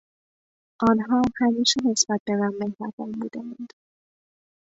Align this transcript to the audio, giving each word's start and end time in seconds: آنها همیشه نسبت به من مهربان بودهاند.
آنها 0.89 1.21
همیشه 1.39 1.79
نسبت 1.85 2.19
به 2.25 2.35
من 2.35 2.53
مهربان 2.59 3.11
بودهاند. 3.11 3.73